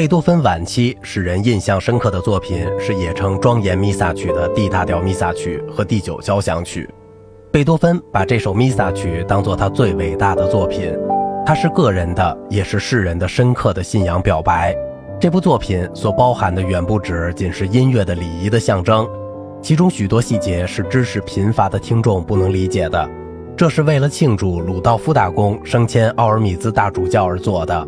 [0.00, 6.88] 贝多芬晚期使人印象深刻的作品是也称庄严弥撒曲的 D 大调弥撒曲和第九交响曲。
[7.52, 10.90] 贝多芬把这首弥撒曲当作他最伟大的作品，
[11.44, 14.74] 它是个人的，也是世人的深刻的信仰表白。
[15.20, 19.06] 这部作品所包含的远不止仅是音乐的礼仪的象征，
[19.60, 23.06] 其中许多细节是知识贫乏的听众不能理解的。
[23.54, 27.86] 这是为了庆祝鲁道夫大公升迁奥尔米兹大主教而做的。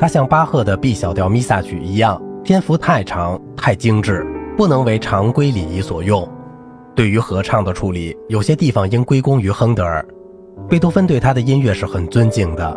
[0.00, 4.26] 它像巴赫的 B 小调弥撒曲一样，篇幅太长、太精致，
[4.56, 6.26] 不能为常规礼仪所用。
[6.96, 10.02] 对于合唱的处理，有些地方应归功于亨德尔。
[10.70, 12.74] 贝多芬对他的音乐是很尊敬的。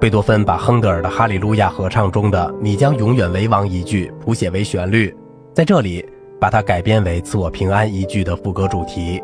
[0.00, 5.12] 贝多芬把亨德尔的《哈利路亚》合唱中的“你将永远为王”一句谱写为旋律，
[5.52, 6.08] 在这里
[6.40, 9.20] 把它改编为“赐我平安”一句的副歌主题，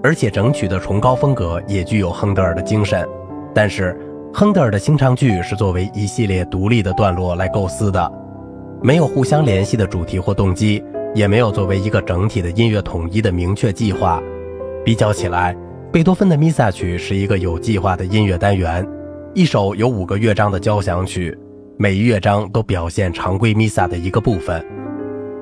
[0.00, 3.04] 而且整曲的崇高风格也具有亨德尔的精神。
[3.52, 3.98] 但是，
[4.32, 8.12] 亨德尔的清唱剧是作为一系列独立的段落来构思的，
[8.82, 10.82] 没有互相联系的主题或动机，
[11.14, 14.22] 也没有作为一个整体的音乐统一的明确计划。
[14.84, 15.56] 比较起来，
[15.90, 18.86] 贝多芬的弥撒曲是一个有计划的音乐单元。
[19.34, 21.36] 一首有五个乐章的交响曲，
[21.76, 24.64] 每一乐章都表现常规弥撒的一个部分。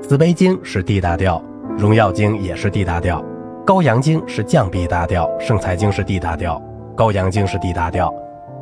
[0.01, 1.43] 慈悲经是 D 大调，
[1.77, 3.23] 荣耀经也是 D 大调，
[3.67, 6.63] 羔羊经是降 B 大调，圣财经是 D 大调，
[6.97, 8.13] 羔羊经是 D 大调。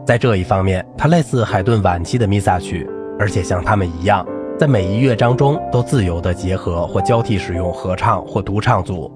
[0.04, 2.86] 在这一方面，它类似海顿晚期的弥撒曲，
[3.18, 4.26] 而且像他们一样，
[4.58, 9.10] 在每一乐章中都自由地结合或交替使用合唱或独唱组。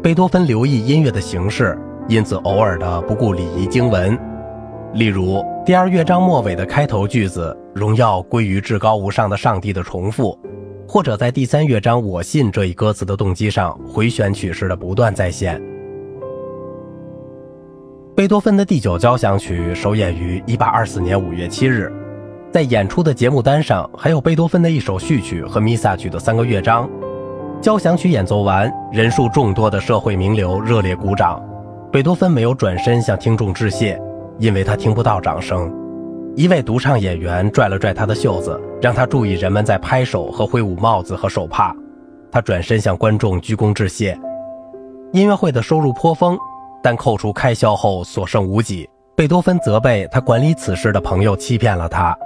[0.00, 1.76] 贝多芬留意音乐的形式，
[2.08, 4.16] 因此偶尔的不顾礼仪经文。
[4.94, 10.38] 例如，第二乐章末尾的开头句子“荣耀归于至高无上的上帝”的重复，
[10.88, 15.60] 或者在第三乐章“我信”这一歌词的动机上回旋曲式的不断再现。
[18.20, 21.90] 贝多芬的第九交响曲首演于1824年5月7日，
[22.52, 26.86] 在演出的节目单上还有贝多芬的一首序曲和弥撒曲的三个乐章。
[27.62, 31.42] 交响曲演奏完，人数众多的社会名流热烈鼓掌，
[31.90, 33.98] 贝多芬没有转身向听众致谢。
[34.38, 35.72] 因为他听不到掌声，
[36.36, 41.74] 一位独唱演员拽了拽他的袖子，让他注意人们在拍手和挥舞帽子和手帕。
[42.30, 44.14] 他转身向观众鞠躬致谢。
[45.12, 46.38] 音乐会的收入颇丰，
[46.82, 48.88] 但扣除开销后所剩无几。
[49.16, 52.16] 贝多芬责备他管理此事的朋友欺骗了他。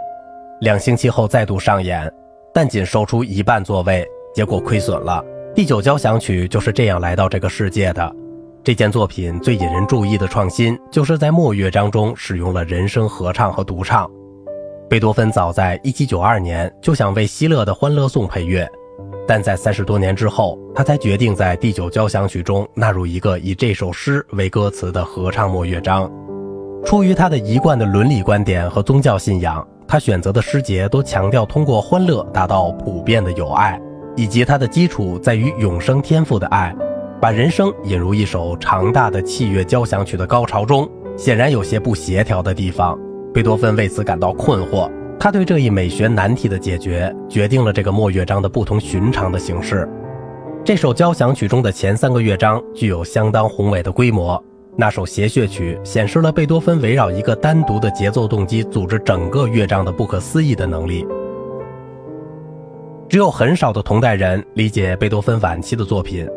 [0.61, 2.11] 两星期后再度上演，
[2.53, 5.23] 但仅售出一半座位，结果亏损了。
[5.55, 8.15] 第九交响曲就是这样来到这个世界的。
[8.63, 14.11] 这件作品最引人注意的创新，就是在末乐章中使用了人声合唱和独唱。
[14.89, 18.69] 贝多芬早在1792年就想为希勒的《欢乐颂》配乐，
[19.27, 26.11] 但在三十多年之后，他才决定在第九交响曲中纳入一个以这首诗为歌词的合唱末乐章。
[26.85, 33.81] 出于他的一贯的伦理观点和宗教信仰，他选择的诗节都强调通过欢乐达到普遍的友爱，
[34.15, 36.75] 以及他的基础在于永生天赋的爱。
[37.21, 40.87] 把人生引入一首长大的器乐交响曲的高潮中，
[41.17, 42.99] 显然有些不协调的地方。
[43.33, 44.91] 贝多芬为此感到困惑。
[45.25, 49.89] 他对这一美学难题的解决，决定了这个末乐章的不同寻常的形式。
[50.63, 54.39] 这首交响曲中的前三个乐章具有相当宏伟的规模。
[54.77, 61.07] 那首谐谑曲显示了贝多芬围绕一个单独的节奏动机组织整个乐章的不可思议的能力。
[63.09, 66.29] 只有很少的同代人理解贝多芬晚期的作品。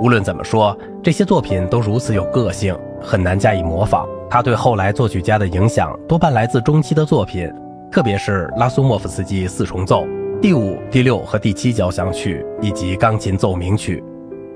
[0.00, 4.06] 无论怎么说，这些作品都如此有个性，很难加以模仿。
[4.30, 7.52] 他对后来作曲家的影响多半来自中期的作品，
[7.92, 10.06] 特别是拉苏莫夫斯基四重奏、
[10.40, 14.02] 第五、第六和第七交响曲以及钢琴奏鸣曲。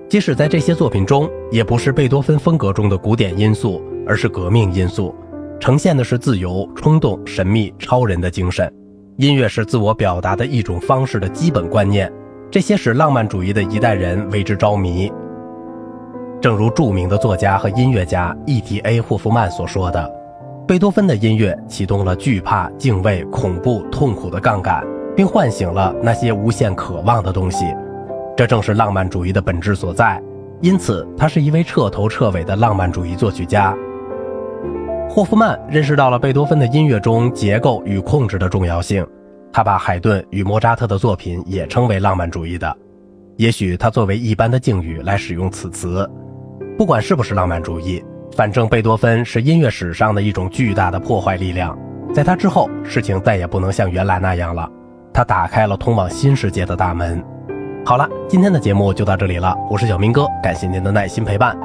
[0.09, 5.15] 即使在这些作品中，也不是贝多芬风格中的古典因素，而是革命因素，
[5.61, 8.73] 呈现的是自由、冲动、神秘、超人的精神。
[9.19, 12.11] 音乐是自我表达的一种方式的基本观念，
[12.51, 15.13] 这些使浪漫主义的一代人为之着迷。
[16.41, 18.99] 正如著名的作家和音乐家 E.T.A.
[18.99, 20.11] 霍夫曼所说的，
[20.66, 27.67] 贝多芬的音乐启动了惧怕、敬畏、恐怖、痛苦的杠杆，并唤醒了那些无限渴望的东西。
[28.37, 30.20] 这正是浪漫主义的本质所在。
[30.61, 33.73] 因此，他是一位彻头彻尾的浪漫主义作曲家。
[35.08, 39.06] 霍夫曼认识到了贝多芬的音乐中结构与控制的重要性，
[39.52, 42.76] 他把海顿与莫扎特的作品也称为浪漫主义的。
[43.37, 46.11] 也许他作为一般的敬语来使用此词。
[46.76, 48.02] 不管是不是浪漫主义，
[48.37, 51.75] 反正贝多芬是音乐史上的一种巨大的破坏力量。
[52.12, 54.71] 在他之后，事情再也不能像原来那样了。
[55.11, 57.25] 他打开了通往新世界的大门。
[57.83, 59.56] 好了，今天的节目就到这里了。
[59.71, 61.56] 我是小明哥，感谢您的耐心陪伴。